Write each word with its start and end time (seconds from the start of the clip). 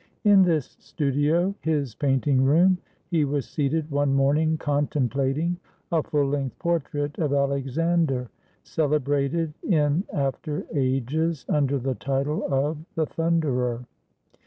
In 0.23 0.41
this 0.41 0.77
studio, 0.79 1.53
his 1.61 1.93
painting 1.93 2.43
room, 2.43 2.79
he 3.11 3.23
was 3.23 3.47
seated 3.47 3.91
one 3.91 4.15
morning 4.15 4.57
contemplating 4.57 5.57
a 5.91 6.01
full 6.01 6.25
length 6.25 6.57
portrait 6.57 7.19
of 7.19 7.33
Alex 7.33 7.77
ander, 7.77 8.27
celebrated 8.63 9.53
in 9.61 10.03
after 10.11 10.65
ages 10.73 11.45
under 11.47 11.77
the 11.77 11.93
title 11.93 12.51
of 12.51 12.79
"The 12.95 13.05
Thunderer." 13.05 13.85